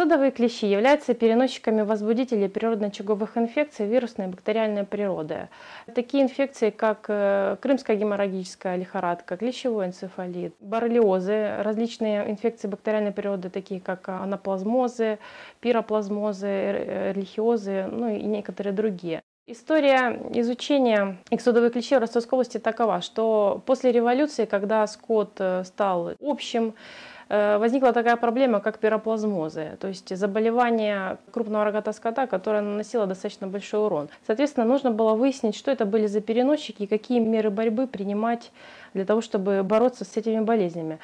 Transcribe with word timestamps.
Иксодовые 0.00 0.30
клещи 0.30 0.64
являются 0.64 1.12
переносчиками 1.12 1.82
возбудителей 1.82 2.48
природно-очаговых 2.48 3.36
инфекций 3.36 3.86
вирусной 3.86 4.28
и 4.28 4.30
бактериальной 4.30 4.84
природы. 4.84 5.50
Такие 5.94 6.22
инфекции, 6.22 6.70
как 6.70 7.04
э, 7.08 7.58
крымская 7.60 7.98
геморрагическая 7.98 8.76
лихорадка, 8.76 9.36
клещевой 9.36 9.88
энцефалит, 9.88 10.54
боррелиозы, 10.58 11.56
различные 11.58 12.30
инфекции 12.30 12.66
бактериальной 12.66 13.12
природы, 13.12 13.50
такие 13.50 13.78
как 13.78 14.08
анаплазмозы, 14.08 15.18
пироплазмозы, 15.60 16.46
эрлихиозы, 16.46 17.86
ну 17.92 18.08
и 18.08 18.22
некоторые 18.22 18.72
другие. 18.72 19.20
История 19.46 20.18
изучения 20.32 21.18
иксодовых 21.28 21.74
клещей 21.74 21.98
в 21.98 22.00
Ростовской 22.00 22.38
области 22.38 22.56
такова, 22.56 23.02
что 23.02 23.62
после 23.66 23.92
революции, 23.92 24.46
когда 24.46 24.86
скот 24.86 25.32
э, 25.40 25.64
стал 25.64 26.12
общим, 26.22 26.72
Э, 26.72 27.19
возникла 27.30 27.92
такая 27.92 28.16
проблема, 28.16 28.60
как 28.60 28.78
пироплазмозы, 28.78 29.78
то 29.80 29.86
есть 29.88 30.14
заболевание 30.16 31.18
крупного 31.30 31.64
рогатого 31.64 31.94
скота, 31.94 32.26
которое 32.26 32.60
наносило 32.60 33.06
достаточно 33.06 33.46
большой 33.46 33.86
урон. 33.86 34.08
Соответственно, 34.26 34.66
нужно 34.66 34.90
было 34.90 35.14
выяснить, 35.14 35.54
что 35.56 35.70
это 35.70 35.86
были 35.86 36.06
за 36.06 36.20
переносчики 36.20 36.82
и 36.82 36.86
какие 36.88 37.20
меры 37.20 37.50
борьбы 37.50 37.86
принимать 37.86 38.50
для 38.94 39.04
того, 39.04 39.20
чтобы 39.20 39.62
бороться 39.62 40.04
с 40.04 40.16
этими 40.16 40.40
болезнями 40.40 40.98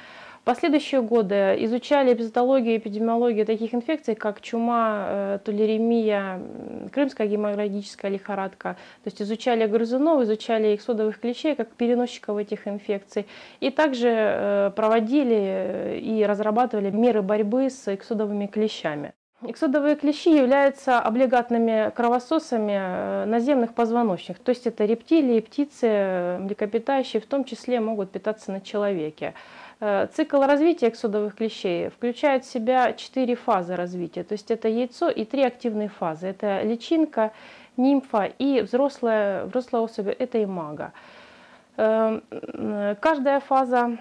последующие 0.47 1.03
годы 1.03 1.57
изучали 1.65 2.13
эпизодологию 2.13 2.75
и 2.75 2.79
эпидемиологию 2.79 3.45
таких 3.45 3.75
инфекций, 3.75 4.15
как 4.15 4.41
чума, 4.41 5.07
э, 5.09 5.39
тулеремия, 5.45 6.41
крымская 6.93 7.27
геморрагическая 7.27 8.13
лихорадка. 8.13 8.77
То 9.03 9.09
есть 9.09 9.21
изучали 9.21 9.67
грызунов, 9.67 10.23
изучали 10.23 10.77
иксодовых 10.77 11.19
клещей 11.19 11.57
как 11.57 11.71
переносчиков 11.71 12.39
этих 12.39 12.69
инфекций. 12.69 13.27
И 13.59 13.71
также 13.71 14.09
э, 14.09 14.71
проводили 14.77 15.37
э, 15.37 15.99
и 15.99 16.25
разрабатывали 16.25 16.91
меры 16.91 17.23
борьбы 17.23 17.69
с 17.69 17.93
иксодовыми 17.93 18.47
клещами. 18.47 19.15
Иксодовые 19.43 19.97
клещи 19.97 20.31
являются 20.31 20.99
облигатными 20.99 21.91
кровососами 21.91 23.27
наземных 23.27 23.75
позвоночных, 23.75 24.39
то 24.39 24.49
есть 24.49 24.67
это 24.67 24.87
рептилии, 24.87 25.41
птицы, 25.41 26.39
млекопитающие, 26.41 27.21
в 27.21 27.27
том 27.27 27.45
числе 27.45 27.81
могут 27.81 28.11
питаться 28.11 28.51
на 28.51 28.63
человеке. 28.63 29.35
Э, 29.79 30.07
цикл 30.11 30.41
развития 30.43 30.89
эксодовых 30.89 31.35
клещей 31.35 31.91
включает 31.91 32.45
в 32.45 32.51
себя 32.51 32.95
четыре 32.95 33.35
фазы 33.35 33.77
развития. 33.77 34.25
То 34.25 34.33
есть 34.33 34.51
это 34.51 34.69
яйцо 34.69 35.11
и 35.11 35.25
три 35.27 35.43
активные 35.43 35.89
фазы. 35.89 36.29
Это 36.29 36.63
личинка, 36.63 37.33
нимфа 37.77 38.25
и 38.39 38.63
взрослая, 38.63 39.45
взрослая 39.45 39.83
особь, 39.83 40.09
это 40.09 40.43
имага. 40.43 40.93
Эм, 41.77 42.23
каждая 43.01 43.41
фаза, 43.41 43.99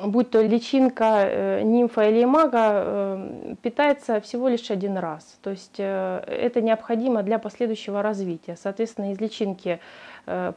будь 0.00 0.30
то 0.30 0.40
личинка, 0.40 1.24
э, 1.24 1.62
нимфа 1.62 2.08
или 2.08 2.22
имага, 2.22 2.58
э, 2.62 3.54
питается 3.60 4.20
всего 4.20 4.46
лишь 4.46 4.70
один 4.70 4.98
раз. 4.98 5.36
То 5.42 5.50
есть 5.50 5.80
это 5.80 6.60
необходимо 6.62 7.24
для 7.24 7.40
последующего 7.40 8.02
развития. 8.02 8.54
Соответственно, 8.54 9.10
из 9.10 9.20
личинки 9.20 9.80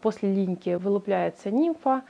после 0.01 0.31
линьки 0.31 0.75
вылупляется 0.75 1.49
нимфа, 1.49 2.03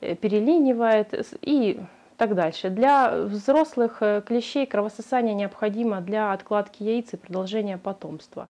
перелинивает 0.00 1.14
и 1.42 1.80
так 2.20 2.34
дальше. 2.34 2.68
Для 2.68 3.12
взрослых 3.12 4.02
э, 4.02 4.20
клещей 4.20 4.66
кровососание 4.66 5.32
необходимо 5.32 6.02
для 6.02 6.34
откладки 6.34 6.82
яиц 6.82 7.14
и 7.14 7.16
продолжения 7.16 7.78
потомства. 7.78 8.46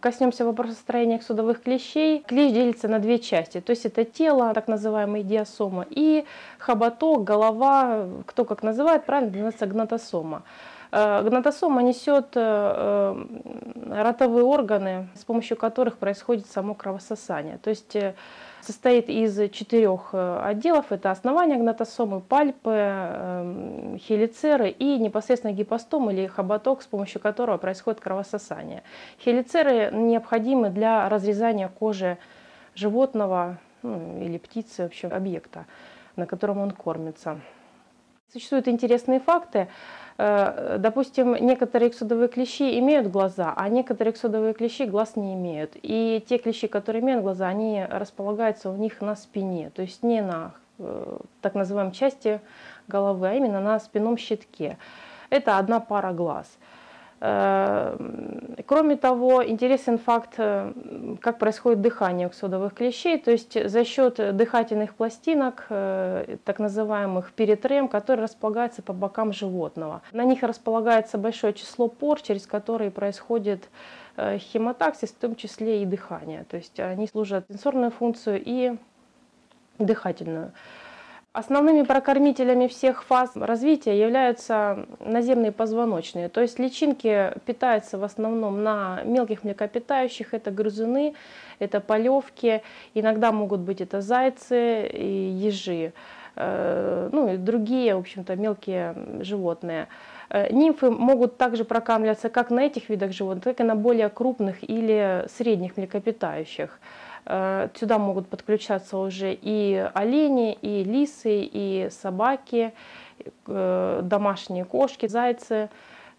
Коснемся 0.00 0.46
вопроса 0.46 0.72
строения 0.72 1.20
судовых 1.20 1.62
клещей. 1.62 2.24
Клещ 2.26 2.54
делится 2.54 2.88
на 2.88 3.00
две 3.00 3.18
части. 3.18 3.60
То 3.60 3.68
есть 3.68 3.84
это 3.84 4.04
тело, 4.04 4.54
так 4.54 4.66
называемые 4.66 5.24
диасома, 5.24 5.84
и 5.90 6.24
хоботок, 6.56 7.22
голова, 7.22 8.08
кто 8.24 8.46
как 8.46 8.62
называет, 8.62 9.04
правильно 9.04 9.30
называется 9.30 9.66
гнатосома. 9.66 10.44
Э, 10.90 11.22
гнатосома 11.22 11.82
несет 11.82 12.34
ротовые 12.34 14.44
органы, 14.44 15.08
с 15.16 15.24
помощью 15.26 15.58
которых 15.58 15.98
происходит 15.98 16.46
само 16.46 16.72
кровососание. 16.72 17.58
То 17.58 17.68
есть 17.68 17.94
состоит 18.62 19.08
из 19.08 19.50
четырех 19.50 20.10
э, 20.12 20.40
отделов. 20.44 20.92
Это 20.92 21.10
основание 21.10 21.58
гнатосомы, 21.58 22.20
пальпы, 22.20 22.70
эм, 22.70 23.98
хелицеры 23.98 24.70
и 24.70 24.98
непосредственно 24.98 25.52
гипостом 25.52 26.10
или 26.10 26.26
хоботок, 26.26 26.82
с 26.82 26.86
помощью 26.86 27.20
которого 27.20 27.58
происходит 27.58 28.00
кровососание. 28.00 28.82
Хелицеры 29.20 29.90
необходимы 29.92 30.70
для 30.70 31.08
разрезания 31.08 31.68
кожи 31.68 32.18
животного 32.74 33.58
ну, 33.82 34.22
или 34.22 34.38
птицы, 34.38 34.84
вообще 34.84 35.08
объекта, 35.08 35.66
на 36.16 36.26
котором 36.26 36.58
он 36.58 36.70
кормится. 36.70 37.40
Существуют 38.32 38.66
интересные 38.66 39.20
факты. 39.20 39.68
Э, 40.16 40.76
допустим, 40.78 41.34
некоторые 41.34 41.90
эксудовые 41.90 42.28
клещи 42.28 42.78
имеют 42.78 43.08
глаза, 43.08 43.52
а 43.54 43.68
некоторые 43.68 44.12
эксудовые 44.12 44.54
клещи 44.54 44.86
глаз 44.86 45.16
не 45.16 45.34
имеют. 45.34 45.72
И 45.82 46.24
те 46.26 46.38
клещи, 46.38 46.66
которые 46.66 47.02
имеют 47.02 47.22
глаза, 47.22 47.48
они 47.48 47.84
располагаются 47.84 48.70
у 48.70 48.76
них 48.76 49.02
на 49.02 49.16
спине, 49.16 49.70
то 49.74 49.82
есть 49.82 50.02
не 50.02 50.22
на 50.22 50.54
э, 50.78 51.18
так 51.42 51.54
называемой 51.54 51.92
части 51.92 52.40
головы, 52.88 53.28
а 53.28 53.34
именно 53.34 53.60
на 53.60 53.78
спинном 53.78 54.16
щитке. 54.16 54.78
Это 55.28 55.58
одна 55.58 55.80
пара 55.80 56.14
глаз. 56.14 56.46
Эм, 57.24 58.56
кроме 58.66 58.96
того, 58.96 59.44
интересен 59.44 59.96
факт, 59.96 60.34
э, 60.38 60.72
как 61.20 61.38
происходит 61.38 61.80
дыхание 61.80 62.26
у 62.26 62.32
содовых 62.32 62.74
клещей, 62.74 63.16
то 63.16 63.30
есть 63.30 63.68
за 63.70 63.84
счет 63.84 64.36
дыхательных 64.36 64.96
пластинок, 64.96 65.66
э, 65.68 66.38
так 66.44 66.58
называемых 66.58 67.30
перитрем, 67.30 67.86
которые 67.86 68.24
располагаются 68.24 68.82
по 68.82 68.92
бокам 68.92 69.32
животного. 69.32 70.02
На 70.10 70.24
них 70.24 70.42
располагается 70.42 71.16
большое 71.16 71.52
число 71.52 71.86
пор, 71.86 72.20
через 72.20 72.44
которые 72.48 72.90
происходит 72.90 73.68
э, 74.16 74.38
хемотаксис, 74.38 75.10
в 75.10 75.18
том 75.18 75.36
числе 75.36 75.84
и 75.84 75.86
дыхание. 75.86 76.44
То 76.50 76.56
есть 76.56 76.80
они 76.80 77.06
служат 77.06 77.44
сенсорную 77.48 77.92
функцию 77.92 78.42
и 78.44 78.76
дыхательную. 79.78 80.50
Основными 81.34 81.80
прокормителями 81.80 82.66
всех 82.66 83.04
фаз 83.04 83.30
развития 83.36 83.98
являются 83.98 84.84
наземные 85.00 85.50
позвоночные, 85.50 86.28
то 86.28 86.42
есть 86.42 86.58
личинки 86.58 87.32
питаются 87.46 87.96
в 87.96 88.04
основном 88.04 88.62
на 88.62 89.00
мелких 89.04 89.42
млекопитающих, 89.42 90.34
это 90.34 90.50
грызуны, 90.50 91.14
это 91.58 91.80
полевки, 91.80 92.60
иногда 92.92 93.32
могут 93.32 93.60
быть 93.60 93.80
это 93.80 94.02
зайцы 94.02 94.86
и 94.86 95.30
ежи, 95.30 95.94
э, 96.36 97.08
ну 97.10 97.32
и 97.32 97.38
другие, 97.38 97.94
в 97.94 98.00
общем-то, 98.00 98.36
мелкие 98.36 98.94
животные. 99.20 99.88
Э, 100.28 100.52
нимфы 100.52 100.90
могут 100.90 101.38
также 101.38 101.64
прокармливаться 101.64 102.28
как 102.28 102.50
на 102.50 102.60
этих 102.60 102.90
видах 102.90 103.12
животных, 103.12 103.44
так 103.44 103.60
и 103.60 103.62
на 103.62 103.74
более 103.74 104.10
крупных 104.10 104.62
или 104.68 105.24
средних 105.34 105.78
млекопитающих. 105.78 106.78
Э, 107.24 107.68
сюда 107.74 107.98
могут 107.98 108.28
подключаться 108.28 108.98
уже 108.98 109.36
и 109.40 109.88
олени, 109.94 110.54
и 110.54 110.82
лисы, 110.82 111.48
и 111.52 111.88
собаки, 111.90 112.72
э, 113.46 114.00
домашние 114.02 114.64
кошки, 114.64 115.06
зайцы, 115.06 115.68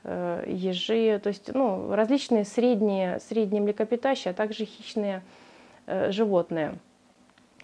э, 0.04 0.44
ежи, 0.48 1.20
то 1.20 1.28
есть 1.28 1.54
ну, 1.54 1.94
различные 1.94 2.46
средние, 2.46 3.20
средние 3.20 3.62
млекопитающие, 3.62 4.32
а 4.32 4.34
также 4.34 4.66
хищные 4.66 5.22
животные. 6.10 6.76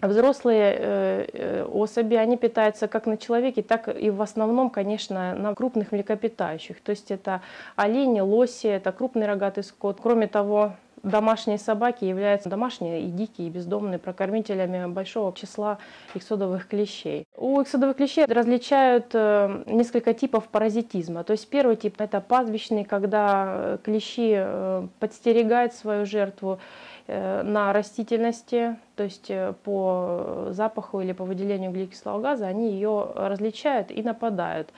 Взрослые 0.02 1.64
особи, 1.64 2.16
они 2.16 2.36
питаются 2.36 2.86
как 2.86 3.06
на 3.06 3.16
человеке, 3.16 3.62
так 3.62 3.88
и 3.88 4.10
в 4.10 4.20
основном, 4.20 4.68
конечно, 4.68 5.34
на 5.34 5.54
крупных 5.54 5.92
млекопитающих. 5.92 6.82
То 6.82 6.90
есть 6.90 7.10
это 7.10 7.40
олени, 7.76 8.20
лоси, 8.20 8.66
это 8.66 8.92
крупный 8.92 9.26
рогатый 9.26 9.64
скот. 9.64 10.00
Кроме 10.02 10.26
того, 10.26 10.74
домашние 11.02 11.58
собаки 11.58 12.04
являются 12.04 12.48
домашние 12.48 13.02
и 13.02 13.06
дикие, 13.10 13.48
и 13.48 13.50
бездомные 13.50 13.98
прокормителями 13.98 14.86
большого 14.86 15.34
числа 15.34 15.78
иксодовых 16.14 16.68
клещей. 16.68 17.24
У 17.36 17.60
иксодовых 17.62 17.96
клещей 17.96 18.24
различают 18.26 19.06
э, 19.14 19.64
несколько 19.66 20.14
типов 20.14 20.48
паразитизма. 20.48 21.24
То 21.24 21.32
есть 21.32 21.48
первый 21.48 21.76
тип– 21.76 21.96
это 22.00 22.20
пастбищный, 22.20 22.84
когда 22.84 23.78
клещи 23.82 24.34
э, 24.36 24.86
подстерегают 24.98 25.72
свою 25.74 26.06
жертву 26.06 26.60
э, 27.06 27.42
на 27.42 27.72
растительности, 27.72 28.76
то 28.96 29.04
есть 29.04 29.30
по 29.64 30.48
запаху 30.50 31.00
или 31.00 31.12
по 31.12 31.24
выделению 31.24 31.70
углекислого 31.70 32.20
газа, 32.20 32.46
они 32.46 32.72
ее 32.72 33.12
различают 33.14 33.90
и 33.90 34.02
нападают. 34.02 34.68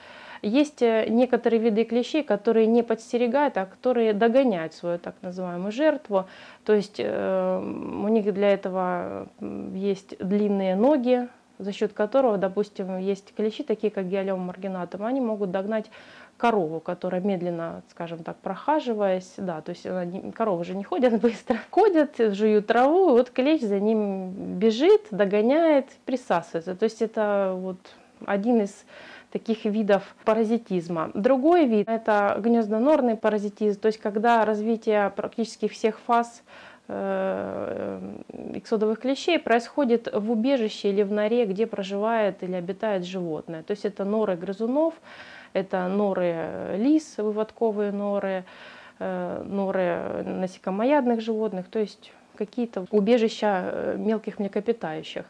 Есть 0.43 0.81
э, 0.81 1.05
некоторые 1.07 1.61
виды 1.61 1.85
клещей, 1.85 2.21
которые 2.21 2.67
не 2.67 2.83
подстерегают, 2.83 3.57
а 3.57 3.65
которые 3.65 4.11
догоняют 4.11 4.73
свою 4.73 4.99
так 4.99 5.15
называемую 5.21 5.71
жертву. 5.71 6.25
То 6.65 6.73
есть 6.73 6.97
э, 6.97 7.59
у 7.59 8.07
них 8.09 8.33
для 8.33 8.49
этого 8.51 9.29
есть 9.73 10.17
длинные 10.19 10.75
ноги, 10.75 11.29
за 11.59 11.71
счет 11.71 11.93
которого, 11.93 12.37
допустим, 12.37 12.97
есть 12.97 13.33
клещи, 13.33 13.63
такие 13.63 13.89
как 13.89 14.09
гиалем 14.09 14.39
маргинатум, 14.39 15.05
они 15.05 15.21
могут 15.21 15.51
догнать 15.51 15.89
корову, 16.35 16.81
которая 16.81 17.21
медленно, 17.21 17.83
скажем 17.89 18.21
так, 18.21 18.35
прохаживаясь, 18.37 19.35
да, 19.37 19.61
то 19.61 19.69
есть 19.69 19.85
она, 19.85 20.05
коровы 20.33 20.65
же 20.65 20.75
не 20.75 20.83
ходят 20.83 21.13
быстро, 21.21 21.57
ходят, 21.69 22.17
жуют 22.17 22.67
траву, 22.67 23.11
и 23.11 23.13
вот 23.13 23.29
клещ 23.29 23.61
за 23.61 23.79
ним 23.79 24.57
бежит, 24.57 25.03
догоняет, 25.09 25.87
присасывается. 26.05 26.75
То 26.75 26.83
есть 26.83 27.01
это 27.01 27.53
вот 27.55 27.77
один 28.25 28.61
из 28.61 28.83
таких 29.33 29.65
видов 29.65 30.15
паразитизма. 30.25 31.09
Другой 31.15 31.65
вид– 31.65 31.87
это 31.89 32.37
гнездонорный 32.39 33.17
паразитизм, 33.17 33.79
то 33.79 33.87
есть 33.87 33.99
когда 33.99 34.45
развитие 34.45 35.09
практически 35.09 35.67
всех 35.67 35.97
фаз 36.05 36.43
э, 36.87 37.99
иксодовых 38.53 38.99
клещей 38.99 39.39
происходит 39.39 40.07
в 40.13 40.31
убежище 40.31 40.89
или 40.89 41.01
в 41.01 41.11
норе, 41.11 41.47
где 41.47 41.65
проживает 41.65 42.43
или 42.43 42.53
обитает 42.53 43.05
животное. 43.05 43.63
То 43.63 43.71
есть 43.71 43.85
это 43.85 44.05
норы 44.05 44.35
грызунов, 44.35 44.93
это 45.53 45.87
норы 45.87 46.75
лис, 46.77 47.15
выводковые 47.17 47.91
норы, 47.91 48.45
э, 48.99 49.43
норы 49.43 50.23
насекомоядных 50.25 51.21
животных, 51.21 51.65
то 51.71 51.79
есть 51.79 52.13
какие-то 52.37 52.85
убежища 52.91 53.61
э, 53.63 53.95
мелких 53.97 54.37
млекопитающих. 54.37 55.25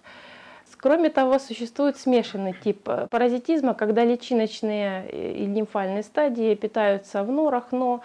Кроме 0.83 1.09
того, 1.09 1.39
существует 1.39 1.95
смешанный 1.95 2.53
тип 2.61 2.89
э, 2.89 3.07
паразитизма, 3.09 3.73
когда 3.73 4.03
личиночные 4.03 5.09
и 5.09 5.45
лимфальные 5.45 6.03
стадии 6.03 6.55
питаются 6.55 7.23
в 7.23 7.31
норах, 7.31 7.67
но 7.71 8.01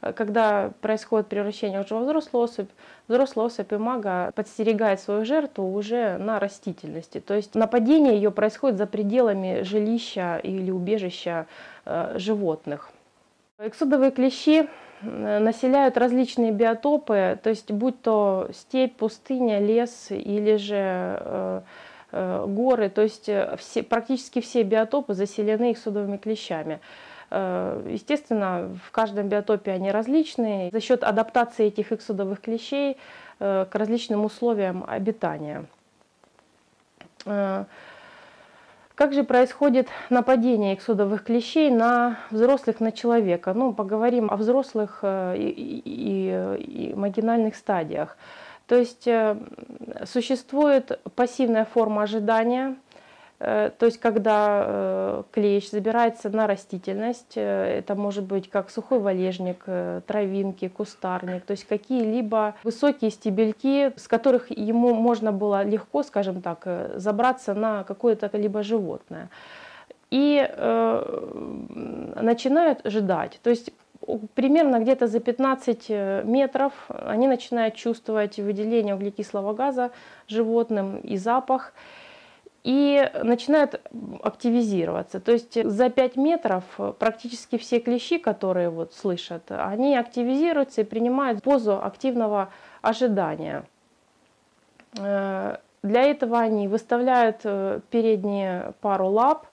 когда 0.00 0.70
происходит 0.80 1.26
превращение 1.26 1.80
уже 1.80 1.92
во 1.92 2.02
взрослую 2.02 2.44
особь, 2.44 2.68
взрослая 3.08 3.46
особь 3.46 3.72
мага 3.72 4.30
подстерегает 4.36 5.00
свою 5.00 5.24
жертву 5.24 5.74
уже 5.74 6.18
на 6.18 6.38
растительности. 6.38 7.18
То 7.18 7.34
есть 7.34 7.56
нападение 7.56 8.14
ее 8.14 8.30
происходит 8.30 8.78
за 8.78 8.86
пределами 8.86 9.62
жилища 9.62 10.38
или 10.40 10.70
убежища 10.70 11.48
э, 11.84 12.14
животных. 12.14 12.90
Эксудовые 13.58 14.12
клещи 14.12 14.68
населяют 15.02 15.96
различные 15.96 16.52
биотопы, 16.52 17.40
то 17.42 17.50
есть 17.50 17.72
будь 17.72 18.00
то 18.02 18.48
степь, 18.52 18.94
пустыня, 18.96 19.58
лес 19.58 20.06
или 20.10 20.56
же 20.56 20.76
э, 20.76 21.16
э, 21.24 21.60
горы, 22.12 22.88
то 22.88 23.02
есть 23.02 23.30
все, 23.58 23.82
практически 23.82 24.40
все 24.40 24.62
биотопы 24.62 25.14
заселены 25.14 25.72
их 25.72 25.78
судовыми 25.78 26.16
клещами. 26.16 26.80
Э, 27.30 27.80
естественно, 27.88 28.68
в 28.84 28.90
каждом 28.90 29.28
биотопе 29.28 29.70
они 29.72 29.90
различные 29.90 30.70
за 30.70 30.80
счет 30.80 31.04
адаптации 31.04 31.66
этих 31.66 31.92
иксудовых 31.92 32.40
клещей 32.40 32.96
э, 33.38 33.66
к 33.70 33.74
различным 33.74 34.24
условиям 34.24 34.84
обитания. 34.86 35.64
Э, 37.26 37.64
как 38.96 39.14
же 39.14 39.24
происходит 39.24 39.88
нападение 40.10 40.74
иксудовых 40.74 41.24
клещей 41.24 41.70
на 41.70 42.18
взрослых, 42.30 42.80
на 42.80 42.92
человека? 42.92 43.54
Ну, 43.54 43.72
поговорим 43.72 44.30
о 44.30 44.36
взрослых 44.36 45.02
и, 45.02 45.82
и, 45.84 46.90
и 46.90 46.94
маргинальных 46.94 47.56
стадиях. 47.56 48.18
То 48.70 48.76
есть 48.76 49.08
существует 50.06 51.00
пассивная 51.16 51.64
форма 51.64 52.02
ожидания– 52.02 52.76
Э, 53.40 53.70
то 53.76 53.86
есть, 53.86 53.98
когда 53.98 54.64
э, 54.66 55.22
клещ 55.32 55.70
забирается 55.70 56.28
на 56.28 56.46
растительность, 56.46 57.36
э, 57.36 57.78
это 57.78 57.94
может 57.94 58.24
быть 58.24 58.50
как 58.50 58.70
сухой 58.70 59.00
валежник, 59.00 59.64
травинки, 60.06 60.68
кустарник, 60.68 61.44
то 61.44 61.52
есть 61.52 61.64
какие-либо 61.66 62.54
высокие 62.62 63.10
стебельки, 63.10 63.92
с 63.96 64.06
которых 64.08 64.50
ему 64.50 64.94
можно 64.94 65.32
было 65.32 65.64
легко, 65.64 66.02
скажем 66.02 66.42
так, 66.42 66.66
забраться 66.96 67.54
на 67.54 67.84
какое-то 67.84 68.30
либо 68.34 68.62
животное. 68.62 69.30
И 70.10 70.46
э, 70.46 72.14
начинают 72.20 72.80
ждать. 72.84 73.40
То 73.42 73.50
есть 73.50 73.70
примерно 74.34 74.80
где-то 74.80 75.06
за 75.06 75.20
15 75.20 76.24
метров 76.24 76.72
они 76.88 77.28
начинают 77.28 77.74
чувствовать 77.74 78.38
выделение 78.38 78.94
углекислого 78.94 79.52
газа 79.52 79.90
животным 80.26 80.98
и 81.00 81.16
запах 81.16 81.72
и 82.62 83.10
начинают 83.22 83.80
активизироваться. 84.22 85.20
То 85.20 85.32
есть 85.32 85.62
за 85.62 85.88
5 85.88 86.16
метров 86.16 86.64
практически 86.98 87.56
все 87.58 87.80
клещи, 87.80 88.18
которые 88.18 88.70
вот 88.70 88.92
слышат, 88.92 89.50
они 89.50 89.96
активизируются 89.96 90.82
и 90.82 90.84
принимают 90.84 91.42
позу 91.42 91.82
активного 91.82 92.50
ожидания. 92.82 93.64
Э, 94.98 95.56
для 95.82 96.02
этого 96.02 96.38
они 96.38 96.68
выставляют 96.68 97.40
э, 97.44 97.80
передние 97.90 98.74
пару 98.80 99.08
лап 99.08 99.46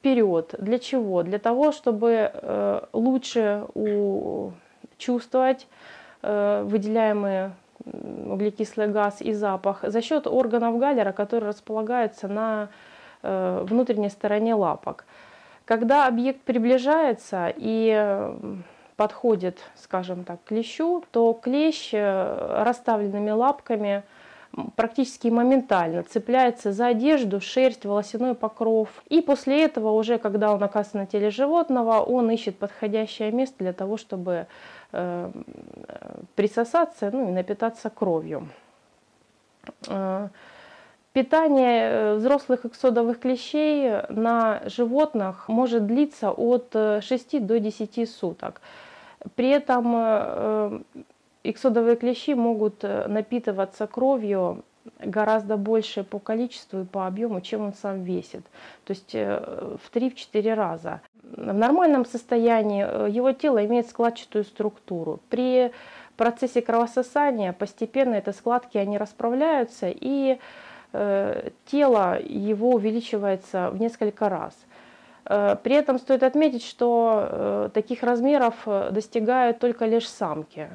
вперед. 0.00 0.54
Для 0.58 0.78
чего? 0.78 1.22
Для 1.22 1.38
того, 1.38 1.72
чтобы 1.72 2.30
э, 2.32 2.80
лучше 2.92 3.66
чувствовать 4.98 5.66
выделяемые 6.22 7.52
углекислый 7.86 8.88
газ 8.88 9.20
и 9.20 9.32
запах 9.32 9.80
за 9.82 10.02
счет 10.02 10.26
органов 10.26 10.78
Галлера, 10.78 11.12
которые 11.12 11.48
располагаются 11.48 12.28
на 12.28 12.68
э, 13.22 13.64
внутренней 13.66 14.10
стороне 14.10 14.54
лапок. 14.54 15.06
Когда 15.64 16.06
объект 16.06 16.42
приближается 16.42 17.52
и 17.56 18.34
подходит, 18.96 19.58
скажем 19.76 20.24
так, 20.24 20.42
к 20.44 20.48
клещу, 20.48 21.02
то 21.10 21.32
клещ 21.32 21.90
э, 21.94 22.62
расставленными 22.64 23.30
лапками 23.30 24.02
практически 24.76 25.28
моментально 25.28 26.02
цепляется 26.02 26.72
за 26.72 26.88
одежду, 26.88 27.40
шерсть, 27.40 27.84
волосяной 27.84 28.34
покров. 28.34 28.88
И 29.08 29.20
после 29.20 29.64
этого 29.64 29.92
уже, 29.92 30.18
когда 30.18 30.52
он 30.52 30.62
оказывается 30.62 30.98
на 30.98 31.06
теле 31.06 31.30
животного, 31.30 32.00
он 32.00 32.30
ищет 32.30 32.58
подходящее 32.58 33.30
место 33.32 33.56
для 33.58 33.72
того, 33.72 33.96
чтобы 33.96 34.46
Э, 34.92 35.30
присосаться 36.34 37.10
ну, 37.12 37.28
и 37.28 37.32
напитаться 37.32 37.90
кровью. 37.90 38.48
Э, 39.88 40.28
питание 41.12 41.82
э, 41.82 42.14
взрослых 42.16 42.64
эксодовых 42.64 43.20
клещей 43.20 44.02
на 44.08 44.62
животных 44.66 45.48
может 45.48 45.86
длиться 45.86 46.32
от 46.32 46.72
6 46.72 47.46
до 47.46 47.60
10 47.60 48.10
суток. 48.10 48.60
При 49.36 49.50
этом 49.50 50.84
эксодовые 51.44 51.96
клещи 51.96 52.34
могут 52.34 52.82
напитываться 52.82 53.86
кровью 53.86 54.64
гораздо 54.98 55.56
больше 55.56 56.04
по 56.04 56.18
количеству 56.18 56.80
и 56.80 56.84
по 56.84 57.06
объему, 57.06 57.40
чем 57.40 57.66
он 57.66 57.74
сам 57.74 58.02
весит. 58.02 58.44
То 58.84 58.92
есть 58.92 59.12
в 59.12 59.90
3-4 59.92 60.54
раза 60.54 61.00
в 61.36 61.54
нормальном 61.54 62.04
состоянии 62.04 62.84
э, 62.86 63.08
его 63.10 63.32
тело 63.32 63.64
имеет 63.64 63.88
складчатую 63.88 64.44
структуру. 64.44 65.20
При 65.28 65.72
процессе 66.16 66.60
кровососания 66.60 67.52
постепенно 67.52 68.14
эти 68.14 68.30
складки 68.30 68.78
они 68.78 68.98
расправляются 68.98 69.88
и 69.88 70.38
э, 70.92 71.50
тело 71.66 72.20
его 72.20 72.70
увеличивается 72.70 73.70
в 73.70 73.80
несколько 73.80 74.28
раз. 74.28 74.54
Э, 75.30 75.56
при 75.62 75.76
этом 75.76 75.98
стоит 75.98 76.24
отметить, 76.24 76.64
что 76.64 77.28
э, 77.30 77.70
таких 77.72 78.02
размеров 78.02 78.54
э, 78.66 78.90
достигают 78.90 79.60
только 79.60 79.86
лишь 79.86 80.08
самки. 80.08 80.68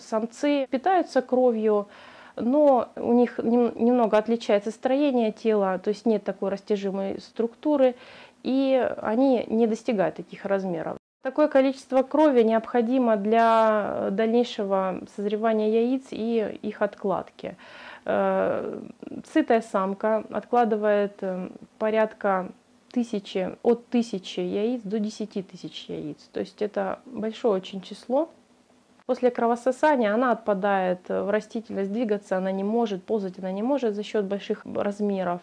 Самцы 0.00 0.66
питаются 0.70 1.22
кровью, 1.22 1.86
но 2.34 2.88
у 2.96 3.12
них 3.12 3.38
немного 3.38 4.18
отличается 4.18 4.70
строение 4.70 5.30
тела, 5.30 5.78
то 5.78 5.90
есть 5.90 6.06
нет 6.06 6.24
такой 6.24 6.50
растяжимой 6.50 7.20
структуры, 7.20 7.94
и 8.42 8.90
они 9.00 9.44
не 9.48 9.66
достигают 9.68 10.16
таких 10.16 10.44
размеров. 10.44 10.96
Такое 11.22 11.46
количество 11.46 12.02
крови 12.02 12.42
необходимо 12.42 13.16
для 13.16 14.08
дальнейшего 14.10 15.02
созревания 15.14 15.68
яиц 15.68 16.06
и 16.10 16.58
их 16.62 16.82
откладки. 16.82 17.56
Сытая 18.04 19.62
самка 19.62 20.24
откладывает 20.30 21.22
порядка 21.78 22.48
тысячи, 22.94 23.56
от 23.62 23.88
тысячи 23.88 24.40
яиц 24.40 24.82
до 24.82 24.98
десяти 24.98 25.42
тысяч 25.42 25.86
яиц. 25.88 26.16
То 26.32 26.40
есть 26.40 26.62
это 26.62 27.00
большое 27.04 27.54
очень 27.54 27.80
число. 27.80 28.30
После 29.06 29.30
кровососания 29.30 30.14
она 30.14 30.32
отпадает 30.32 31.08
в 31.08 31.30
растительность, 31.30 31.92
двигаться 31.92 32.36
она 32.36 32.52
не 32.52 32.64
может, 32.64 33.02
ползать 33.02 33.38
она 33.38 33.50
не 33.52 33.62
может 33.62 33.94
за 33.94 34.02
счет 34.02 34.24
больших 34.24 34.64
размеров. 34.64 35.40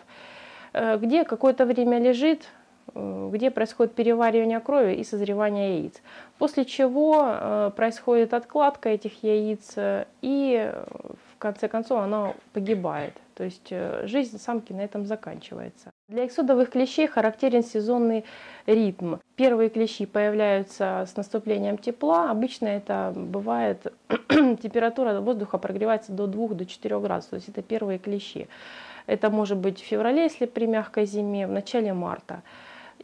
Э, 0.74 0.98
где 0.98 1.26
какое-то 1.26 1.66
время 1.66 2.00
лежит, 2.00 2.48
Э, 2.94 3.30
где 3.32 3.52
происходит 3.52 3.94
переваривание 3.94 4.60
крови 4.60 4.96
и 4.96 5.04
созревание 5.04 5.80
яиц. 5.80 6.02
После 6.38 6.66
чего 6.66 7.26
э, 7.26 7.72
происходит 7.76 8.34
откладка 8.34 8.90
этих 8.90 9.24
яиц, 9.24 9.76
и 10.22 10.74
в 11.34 11.38
конце 11.38 11.68
концов 11.68 12.00
она 12.00 12.34
погибает. 12.54 13.14
То 13.36 13.44
есть 13.44 13.74
жизнь 14.04 14.38
самки 14.38 14.74
на 14.74 14.82
этом 14.82 15.06
заканчивается. 15.06 15.90
Для 16.12 16.26
эксодовых 16.26 16.72
клещей 16.72 17.08
характерен 17.08 17.64
сезонный 17.64 18.26
ритм. 18.66 19.16
Первые 19.38 19.70
клещи 19.70 20.06
появляются 20.06 21.06
с 21.08 21.16
наступлением 21.16 21.78
тепла. 21.78 22.30
Обычно 22.30 22.68
это 22.68 23.14
бывает, 23.16 23.94
температура 24.28 25.22
воздуха 25.22 25.58
прогревается 25.58 26.12
до 26.12 26.26
2-4 26.26 27.02
градусов. 27.02 27.30
То 27.30 27.36
есть 27.38 27.48
это 27.48 27.62
первые 27.62 27.98
клещи. 27.98 28.50
Это 29.08 29.30
может 29.30 29.58
быть 29.58 29.80
в 29.80 29.86
феврале, 29.86 30.24
если 30.24 30.48
при 30.48 30.66
мягкой 30.66 31.06
зиме, 31.06 31.48
в 31.48 31.52
начале 31.52 31.94
марта. 31.94 32.42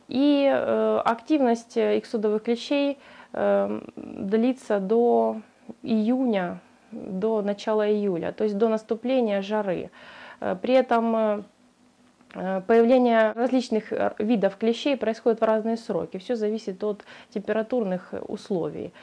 И 0.10 0.46
э, 0.54 1.02
активность 1.06 1.78
иксудовых 1.78 2.44
клещей 2.44 2.98
э, 3.32 3.82
длится 3.96 4.82
до 4.82 5.40
июня, 5.82 6.60
до 6.92 7.42
начала 7.42 7.90
июля, 7.90 8.34
то 8.34 8.44
есть 8.44 8.58
до 8.58 8.68
наступления 8.68 9.42
жары. 9.42 9.92
Э, 10.42 10.58
при 10.62 10.74
этом 10.74 11.16
Э, 11.16 11.44
появление 12.68 13.32
различных 13.32 13.92
э, 13.92 14.14
видов 14.20 14.58
клещей 14.58 14.96
происходит 14.98 15.42
в 15.42 15.44
разные 15.44 15.78
сроки. 15.78 16.18
Все 16.18 16.36
зависит 16.36 16.84
от 16.84 17.04
температурных 17.34 18.14
условий. 18.28 18.94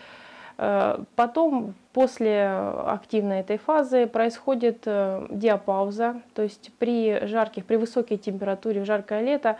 Э, 0.58 0.98
потом, 1.16 1.74
после 1.92 2.46
активной 2.46 3.40
этой 3.40 3.58
фазы, 3.58 4.06
происходит 4.06 4.82
диапауза, 4.84 6.20
то 6.34 6.42
есть 6.42 6.70
при 6.78 7.26
жарких, 7.26 7.64
при 7.64 7.76
высокой 7.76 8.18
температуре 8.18 8.82
в 8.82 8.86
жаркое 8.86 9.22
лето 9.22 9.58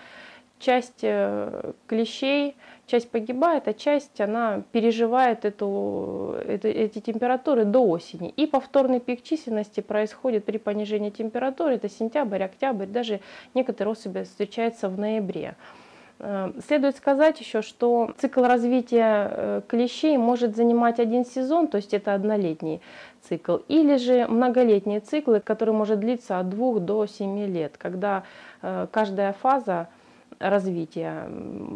часть 0.60 1.00
клещей 1.00 2.56
часть 2.86 3.10
погибает, 3.10 3.68
а 3.68 3.74
часть 3.74 4.20
она 4.20 4.62
переживает 4.72 5.44
эту, 5.44 6.36
это, 6.46 6.68
эти 6.68 7.00
температуры 7.00 7.64
до 7.64 7.80
осени. 7.86 8.30
И 8.36 8.46
повторный 8.46 9.00
пик 9.00 9.22
численности 9.22 9.80
происходит 9.80 10.44
при 10.44 10.58
понижении 10.58 11.10
температуры, 11.10 11.74
это 11.74 11.88
сентябрь, 11.88 12.42
октябрь, 12.42 12.86
даже 12.86 13.20
некоторые 13.54 13.92
особи 13.92 14.24
встречаются 14.24 14.88
в 14.88 14.98
ноябре. 14.98 15.56
Э, 16.18 16.52
следует 16.66 16.96
сказать 16.96 17.40
еще, 17.40 17.62
что 17.62 18.12
цикл 18.18 18.42
развития 18.42 19.30
э, 19.30 19.60
клещей 19.66 20.16
может 20.16 20.56
занимать 20.56 21.00
один 21.00 21.24
сезон, 21.24 21.68
то 21.68 21.76
есть 21.76 21.92
это 21.94 22.14
однолетний 22.14 22.80
цикл, 23.22 23.58
или 23.68 23.96
же 23.96 24.26
многолетние 24.28 25.00
циклы, 25.00 25.40
которые 25.40 25.74
может 25.74 26.00
длиться 26.00 26.38
от 26.38 26.48
2 26.50 26.80
до 26.80 27.06
7 27.06 27.46
лет, 27.46 27.76
когда 27.78 28.24
э, 28.62 28.86
каждая 28.92 29.32
фаза 29.32 29.88
развития 30.38 31.28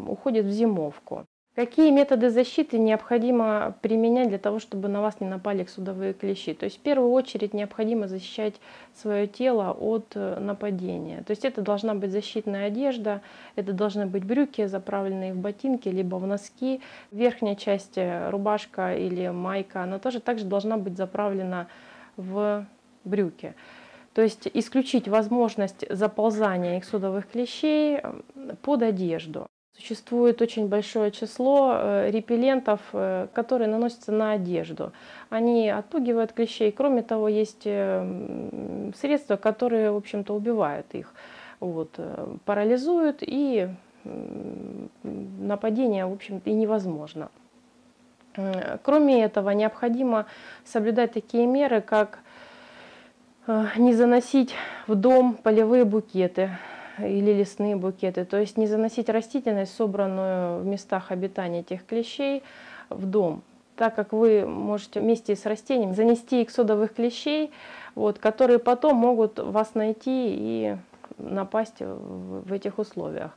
уходит 0.07 0.47
в 0.47 0.51
зимовку. 0.51 1.27
Какие 1.59 1.91
методы 1.91 2.31
защиты 2.31 2.79
необходимо 2.79 3.75
применять 3.83 4.29
для 4.29 4.39
того, 4.39 4.61
чтобы 4.61 4.87
на 4.87 5.03
вас 5.03 5.19
не 5.19 5.27
напали 5.27 5.65
судовые 5.65 6.13
клещи? 6.13 6.55
То 6.55 6.67
есть 6.67 6.79
в 6.79 6.81
первую 6.83 7.11
очередь 7.11 7.53
необходимо 7.53 8.07
защищать 8.07 8.55
свое 8.95 9.27
тело 9.27 9.73
от 9.73 10.13
э, 10.15 10.39
нападения. 10.39 11.25
То 11.25 11.33
есть 11.33 11.45
это 11.45 11.61
должна 11.61 11.97
быть 11.97 12.13
защитная 12.13 12.69
одежда, 12.69 13.23
это 13.57 13.73
должны 13.73 14.07
быть 14.07 14.23
брюки, 14.23 14.67
заправленные 14.67 15.35
в 15.35 15.39
ботинки, 15.39 15.89
либо 15.89 16.15
в 16.15 16.29
носки. 16.29 16.81
Верхняя 17.11 17.57
часть, 17.57 17.99
э, 17.99 18.31
рубашка 18.31 18.95
или 18.95 19.27
майка, 19.27 19.83
она 19.83 19.99
тоже 19.99 20.21
также 20.21 20.45
должна 20.45 20.77
быть 20.77 20.97
заправлена 20.97 21.67
в 22.17 22.69
брюки. 23.03 23.57
То 24.15 24.23
есть 24.23 24.49
исключить 24.53 25.09
возможность 25.09 25.85
заползания 25.91 26.79
эксудовых 26.79 27.29
клещей 27.29 28.01
под 28.63 28.83
одежду. 28.83 29.47
Существует 29.79 30.43
очень 30.43 30.67
большое 30.67 31.13
число 31.13 31.73
э, 31.73 32.11
репеллентов, 32.11 32.81
э, 32.93 33.29
которые 33.33 33.69
наносятся 33.69 34.11
на 34.11 34.33
одежду. 34.33 34.93
Они 35.31 35.69
отпугивают 35.69 36.33
клещей. 36.33 36.73
Кроме 36.73 37.03
того, 37.03 37.29
есть 37.29 37.63
э, 37.65 38.91
средства, 38.97 39.37
которые, 39.37 39.93
в 39.93 39.97
общем-то, 39.97 40.35
убивают 40.35 40.87
их. 40.95 41.15
Вот, 41.61 41.99
парализуют 42.45 43.19
и 43.21 43.69
нападение, 45.05 46.07
в 46.07 46.13
общем-то, 46.13 46.49
и 46.49 46.55
невозможно. 46.55 47.31
Кроме 48.85 49.25
этого, 49.25 49.51
необходимо 49.51 50.27
соблюдать 50.65 51.13
такие 51.13 51.47
меры, 51.47 51.81
как 51.81 52.21
не 53.77 53.95
заносить 53.95 54.55
в 54.87 54.95
дом 54.95 55.35
полевые 55.35 55.85
букеты 55.85 56.51
или 56.99 57.33
лесные 57.33 57.77
букеты, 57.77 58.25
то 58.25 58.39
есть 58.39 58.57
не 58.57 58.67
заносить 58.67 59.09
растительность, 59.09 59.75
собранную 59.75 60.61
в 60.61 60.67
местах 60.67 61.11
обитания 61.11 61.61
этих 61.61 61.87
клещей, 61.87 62.43
в 62.91 63.07
дом, 63.07 63.43
так 63.77 63.95
как 63.95 64.13
вы 64.13 64.47
можете 64.47 65.01
вместе 65.01 65.37
с 65.37 65.47
растением 65.47 65.95
занести 65.95 66.43
эксодовых 66.43 66.95
клещей, 66.95 67.51
вот, 67.95 68.19
которые 68.19 68.59
потом 68.59 68.97
могут 68.97 69.39
вас 69.39 69.75
найти 69.75 70.35
и 70.35 70.77
напасть 71.19 71.77
в 71.81 72.53
этих 72.53 72.79
условиях. 72.79 73.37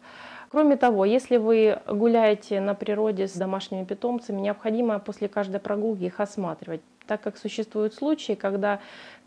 Кроме 0.50 0.75
того, 0.75 1.06
если 1.06 1.38
вы 1.38 1.80
гуляете 1.88 2.60
на 2.60 2.75
природе 2.75 3.27
с 3.27 3.34
домашними 3.34 3.86
питомцами, 3.86 4.41
необходимо 4.41 5.00
после 5.00 5.30
каждой 5.30 5.62
прогулки 5.62 6.03
их 6.03 6.20
осматривать, 6.20 6.82
так 7.08 7.22
как 7.22 7.38
существуют 7.38 7.94
случаи, 7.94 8.34
когда 8.34 8.82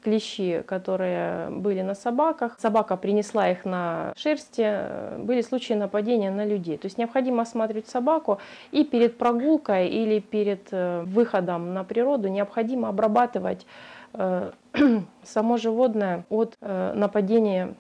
клещи, 0.04 0.62
которые 0.66 1.48
были 1.50 1.82
на 1.82 1.94
собаках. 1.94 2.56
Собака 2.60 2.96
принесла 2.96 3.50
их 3.50 3.64
на 3.64 4.12
шерсти. 4.16 5.18
Были 5.18 5.40
случаи 5.40 5.72
нападения 5.72 6.30
на 6.30 6.44
людей. 6.44 6.76
То 6.76 6.86
есть 6.86 6.98
необходимо 6.98 7.42
осматривать 7.42 7.88
собаку 7.88 8.38
и 8.70 8.84
перед 8.84 9.16
прогулкой 9.18 9.88
или 9.88 10.20
перед 10.20 10.68
э, 10.70 11.02
выходом 11.06 11.74
на 11.74 11.84
природу 11.84 12.28
необходимо 12.28 12.88
обрабатывать 12.88 13.66
э, 14.12 14.50
само 15.22 15.56
животное 15.56 16.24
от 16.28 16.54
э, 16.60 16.92
нападения 16.94 17.74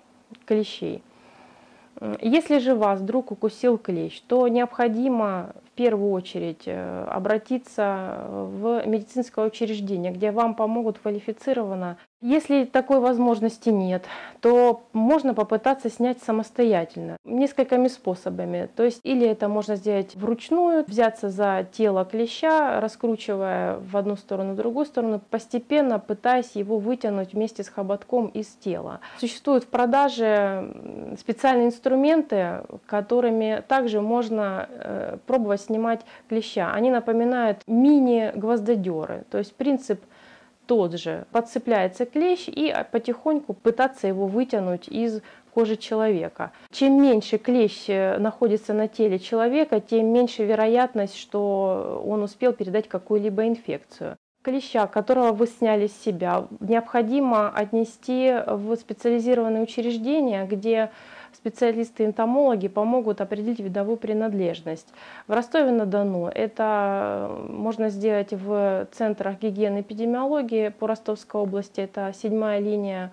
клещей. 0.46 1.02
Если 2.20 2.58
же 2.58 2.74
вас 2.74 3.00
вдруг 3.00 3.30
укусил 3.30 3.78
клещ, 3.78 4.20
то 4.26 4.48
необходимо 4.48 5.52
в 5.64 5.70
первую 5.76 6.10
очередь 6.10 6.66
обратиться 6.66 8.26
в 8.28 8.84
медицинское 8.84 9.46
учреждение, 9.46 10.12
где 10.12 10.32
вам 10.32 10.54
помогут 10.54 10.98
квалифицированно 10.98 11.96
если 12.24 12.64
такой 12.64 13.00
возможности 13.00 13.68
нет, 13.68 14.06
то 14.40 14.84
можно 14.94 15.34
попытаться 15.34 15.90
снять 15.90 16.22
самостоятельно, 16.22 17.18
несколькими 17.26 17.88
способами. 17.88 18.70
То 18.74 18.82
есть 18.82 19.00
или 19.02 19.26
это 19.26 19.46
можно 19.48 19.76
сделать 19.76 20.16
вручную, 20.16 20.86
взяться 20.86 21.28
за 21.28 21.66
тело 21.70 22.06
клеща, 22.06 22.80
раскручивая 22.80 23.76
в 23.76 23.94
одну 23.94 24.16
сторону, 24.16 24.54
в 24.54 24.56
другую 24.56 24.86
сторону, 24.86 25.20
постепенно 25.28 25.98
пытаясь 25.98 26.52
его 26.54 26.78
вытянуть 26.78 27.34
вместе 27.34 27.62
с 27.62 27.68
хоботком 27.68 28.28
из 28.28 28.46
тела. 28.46 29.00
Существуют 29.18 29.64
в 29.64 29.68
продаже 29.68 30.72
специальные 31.20 31.66
инструменты, 31.66 32.62
которыми 32.86 33.62
также 33.68 34.00
можно 34.00 34.66
э, 34.70 35.18
пробовать 35.26 35.60
снимать 35.60 36.00
клеща. 36.30 36.72
Они 36.72 36.90
напоминают 36.90 37.58
мини-гвоздодеры. 37.66 39.24
То 39.30 39.36
есть 39.36 39.54
принцип 39.54 40.00
тот 40.66 40.98
же. 40.98 41.26
Подцепляется 41.32 42.06
клещ 42.06 42.48
и 42.48 42.74
потихоньку 42.90 43.54
пытаться 43.54 44.06
его 44.06 44.26
вытянуть 44.26 44.88
из 44.88 45.20
кожи 45.54 45.76
человека. 45.76 46.52
Чем 46.70 47.00
меньше 47.00 47.38
клещ 47.38 47.84
э, 47.88 48.18
находится 48.18 48.74
на 48.74 48.88
теле 48.88 49.18
человека, 49.18 49.80
тем 49.80 50.06
меньше 50.06 50.44
вероятность, 50.44 51.16
что 51.16 52.02
он 52.04 52.22
успел 52.22 52.52
передать 52.52 52.88
какую-либо 52.88 53.46
инфекцию. 53.46 54.16
Клеща, 54.42 54.86
которого 54.86 55.32
вы 55.32 55.46
сняли 55.46 55.86
с 55.86 56.02
себя, 56.02 56.48
необходимо 56.60 57.48
отнести 57.48 58.34
в 58.46 58.76
специализированное 58.76 59.62
учреждение, 59.62 60.44
где 60.44 60.90
специалисты-энтомологи 61.34 62.68
помогут 62.68 63.20
определить 63.20 63.60
видовую 63.60 63.96
принадлежность. 63.96 64.88
В 65.26 65.32
Ростове-на-Дону 65.32 66.28
это 66.28 67.28
э, 67.30 67.46
можно 67.50 67.88
сделать 67.88 68.32
в 68.32 68.88
центрах 68.92 69.38
гигиены 69.40 69.78
и 69.78 69.80
эпидемиологии 69.80 70.68
по 70.68 70.86
Ростовской 70.86 71.40
области, 71.40 71.80
это 71.80 72.12
седьмая 72.14 72.60
линия 72.60 73.12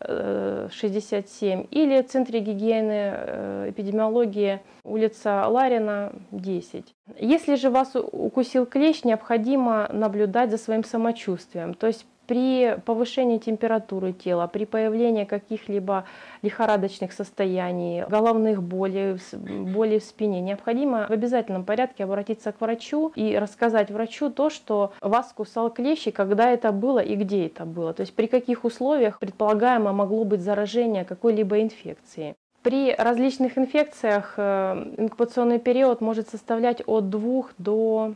67, 0.00 1.60
э, 1.60 1.64
или 1.70 2.02
в 2.02 2.06
Центре 2.06 2.40
гигиены 2.40 3.12
э, 3.12 3.70
эпидемиологии 3.70 4.60
улица 4.84 5.46
Ларина, 5.48 6.12
10. 6.30 6.94
Если 7.18 7.56
же 7.56 7.70
вас 7.70 7.92
укусил 7.94 8.64
клещ, 8.66 9.04
необходимо 9.04 9.88
наблюдать 9.92 10.50
за 10.50 10.58
своим 10.58 10.84
самочувствием, 10.84 11.74
то 11.74 11.86
есть 11.86 12.06
при 12.28 12.76
повышении 12.84 13.38
температуры 13.38 14.12
тела, 14.12 14.46
при 14.46 14.66
появлении 14.66 15.24
каких-либо 15.24 16.04
лихорадочных 16.42 17.12
состояний, 17.12 18.04
головных 18.04 18.62
болей, 18.62 19.16
боли 19.32 19.98
в 19.98 20.04
спине, 20.04 20.40
необходимо 20.42 21.06
в 21.08 21.10
обязательном 21.10 21.64
порядке 21.64 22.04
обратиться 22.04 22.52
к 22.52 22.60
врачу 22.60 23.12
и 23.16 23.36
рассказать 23.36 23.90
врачу 23.90 24.30
то, 24.30 24.50
что 24.50 24.92
вас 25.00 25.32
кусал 25.32 25.70
клещ, 25.70 26.06
и 26.06 26.10
когда 26.10 26.50
это 26.50 26.70
было 26.70 26.98
и 26.98 27.16
где 27.16 27.46
это 27.46 27.64
было. 27.64 27.94
То 27.94 28.02
есть 28.02 28.14
при 28.14 28.26
каких 28.26 28.64
условиях 28.64 29.18
предполагаемо 29.18 29.92
могло 29.92 30.24
быть 30.24 30.42
заражение 30.42 31.06
какой-либо 31.06 31.62
инфекции. 31.62 32.34
При 32.62 32.92
различных 32.94 33.56
инфекциях 33.56 34.34
э, 34.36 34.94
инкубационный 34.98 35.58
период 35.58 36.02
может 36.02 36.28
составлять 36.28 36.82
от 36.86 37.08
2 37.08 37.44
до 37.56 38.14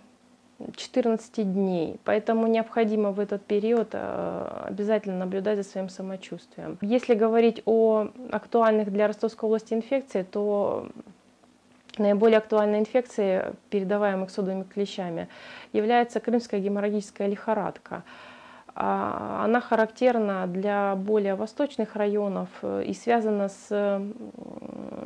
14 0.76 1.52
дней. 1.52 1.99
Поэтому 2.04 2.47
необходимо 2.47 3.12
в 3.12 3.21
этот 3.21 3.45
период 3.45 3.90
э, 3.92 4.64
обязательно 4.64 5.19
наблюдать 5.19 5.59
за 5.59 5.64
своим 5.64 5.88
самочувствием. 5.88 6.78
Если 6.81 7.14
говорить 7.14 7.62
о 7.64 8.09
актуальных 8.31 8.92
для 8.92 9.07
Ростовской 9.07 9.47
области 9.47 9.75
инфекции, 9.75 10.23
то 10.23 10.88
наиболее 11.99 12.38
актуальной 12.38 12.78
инфекцией, 12.78 13.54
передаваемых 13.71 14.31
содовыми 14.31 14.64
клещами, 14.64 15.28
является 15.73 16.21
крымская 16.21 16.61
геморрагическая 16.61 17.28
лихорадка. 17.28 18.02
А, 18.75 19.42
она 19.45 19.61
характерна 19.61 20.47
для 20.47 20.95
более 20.97 21.35
восточных 21.35 21.95
районов 21.95 22.49
э, 22.62 22.85
и 22.87 22.95
связана 22.95 23.49
с 23.49 24.02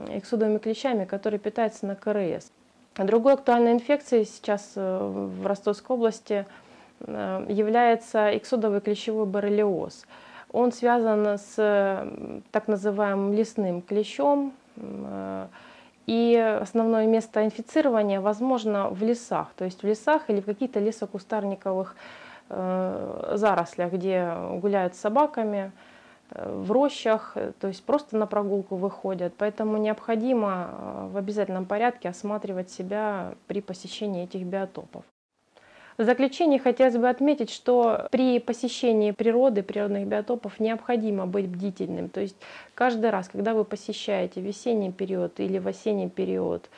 эксудовыми 0.09 0.59
клещами, 0.59 1.05
которые 1.05 1.41
питаются 1.41 1.87
на 1.87 1.97
КРС. 1.97 2.53
Другой 2.99 3.35
актуальной 3.35 3.73
инфекцией 3.73 4.25
сейчас 4.25 4.73
э, 4.75 4.99
в 4.99 5.47
Ростовской 5.47 5.97
области 5.97 6.47
э, 7.01 7.47
является 7.49 8.37
эксодовый 8.37 8.81
клещевой 8.81 9.27
боррелиоз. 9.27 10.07
Он 10.51 10.73
связан 10.73 11.37
с 11.39 11.57
так 12.51 12.69
называемым 12.69 13.35
лесным 13.35 13.83
клещом. 13.83 14.55
И 16.07 16.59
основное 16.63 17.07
место 17.07 17.45
инфицирования 17.45 18.21
возможно 18.21 18.89
в 18.89 19.03
лесах, 19.03 19.49
то 19.57 19.65
есть 19.65 19.83
в 19.83 19.87
лесах 19.87 20.31
или 20.31 20.41
в 20.41 20.47
каких-то 20.47 20.79
лесокустарниковых 20.79 21.97
зарослях, 22.49 23.93
где 23.93 24.33
гуляют 24.61 24.95
с 24.95 25.01
собаками, 25.01 25.73
в 26.31 26.71
рощах, 26.73 27.37
то 27.61 27.69
есть 27.69 27.85
просто 27.85 28.17
на 28.17 28.27
прогулку 28.27 28.77
выходят. 28.77 29.35
Поэтому 29.39 29.77
необходимо 29.77 31.09
в 31.13 31.17
обязательном 31.17 31.67
порядке 31.67 32.09
осматривать 32.09 32.71
себя 32.71 33.35
при 33.47 33.61
посещении 33.61 34.25
этих 34.25 34.45
биотопов. 34.45 35.05
В 35.99 36.05
заключение 36.05 36.59
хотелось 36.59 36.97
бы 36.97 37.09
отметить, 37.09 37.51
что 37.51 38.09
при 38.11 38.39
посещении 38.39 39.13
природы, 39.13 39.63
природных 39.63 40.07
биотопов 40.07 40.61
необходимо 40.61 41.27
быть 41.27 41.49
бдительным. 41.49 42.11
То 42.11 42.21
есть 42.21 42.37
каждый 42.75 43.09
раз, 43.09 43.29
когда 43.29 43.55
вы 43.55 43.65
посещаете 43.65 44.43
весенний 44.43 44.93
период 44.93 45.41
или 45.41 45.59
в 45.59 45.67
осенний 45.67 46.11
период, 46.11 46.69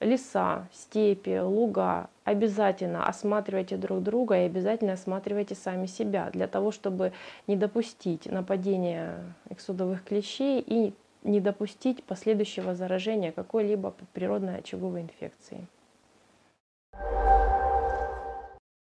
леса, 0.00 0.68
степи, 0.72 1.38
луга, 1.38 2.08
обязательно 2.24 3.06
осматривайте 3.06 3.76
друг 3.76 4.02
друга 4.02 4.36
и 4.36 4.46
обязательно 4.46 4.94
осматривайте 4.94 5.54
сами 5.54 5.86
себя 5.86 6.30
для 6.32 6.46
того, 6.46 6.72
чтобы 6.72 7.12
не 7.46 7.56
допустить 7.56 8.26
нападения 8.26 9.18
эксудовых 9.50 10.04
клещей 10.04 10.62
и 10.66 10.94
не 11.22 11.40
допустить 11.40 12.04
последующего 12.04 12.74
заражения 12.74 13.32
какой-либо 13.32 13.94
природной 14.12 14.58
очаговой 14.58 15.02
инфекцией. 15.02 15.66